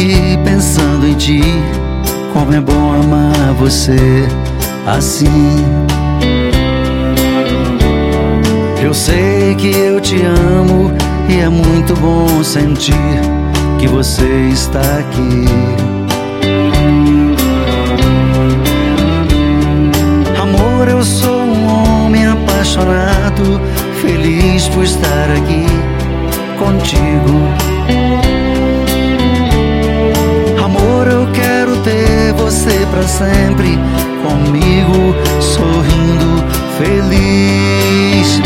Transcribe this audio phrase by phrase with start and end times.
[0.00, 1.42] aqui pensando em ti.
[2.32, 4.26] Como é bom amar você
[4.86, 5.64] assim.
[8.82, 10.92] Eu sei que eu te amo
[11.28, 12.94] e é muito bom sentir
[13.78, 15.44] que você está aqui.
[20.40, 23.60] Amor, eu sou um homem apaixonado,
[24.00, 25.66] feliz por estar aqui
[26.58, 28.29] contigo.
[32.60, 33.78] Você para sempre
[34.22, 36.44] comigo, sorrindo,
[36.76, 38.38] feliz.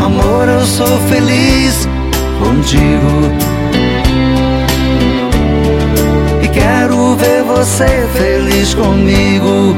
[0.00, 1.88] Amor, eu sou feliz
[2.38, 3.32] contigo.
[6.40, 9.74] E quero ver você feliz comigo.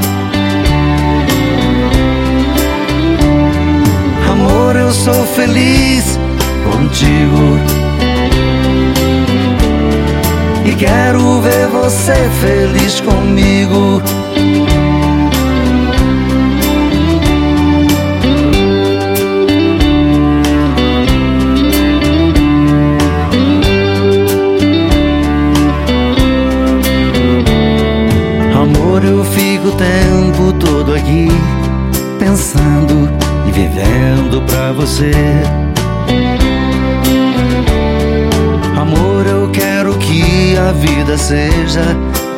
[4.29, 6.19] Amor, eu sou feliz
[6.63, 7.76] contigo.
[10.77, 14.01] Quero ver você feliz comigo.
[28.53, 31.27] Amor, eu fico o tempo todo aqui
[32.19, 33.09] pensando
[33.47, 35.11] e vivendo pra você.
[41.17, 41.83] Seja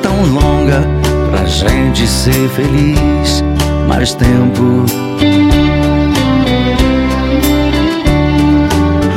[0.02, 0.88] tão longa
[1.30, 3.44] pra gente ser feliz
[3.88, 4.86] mais tempo.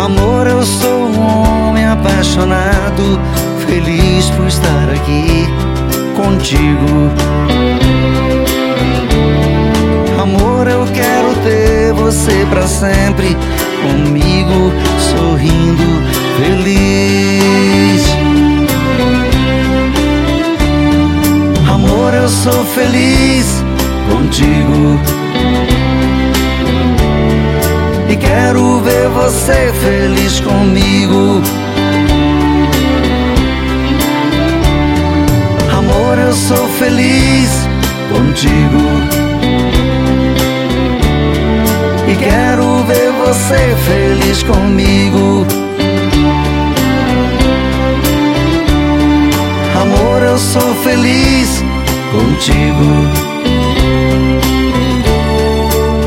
[0.04, 3.20] Amor, eu sou um homem apaixonado,
[3.66, 5.46] feliz por estar aqui
[6.16, 7.10] contigo.
[10.20, 13.36] Amor, eu quero ter você pra sempre
[13.82, 16.02] comigo, sorrindo,
[22.32, 23.62] sou feliz
[24.10, 24.98] contigo.
[28.08, 31.42] E quero ver você feliz comigo.
[35.76, 37.50] Amor, eu sou feliz
[38.10, 38.82] contigo.
[42.08, 45.46] E quero ver você feliz comigo.
[49.80, 51.62] Amor, eu sou feliz
[52.12, 52.84] contigo.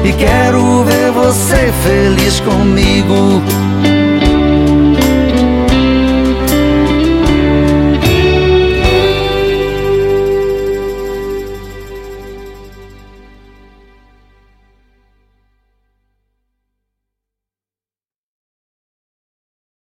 [0.03, 3.41] E quero ver você feliz comigo.